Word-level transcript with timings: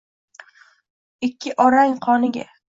Ikki 1.29 1.55
orang 1.69 1.97
qoniga. 2.09 2.51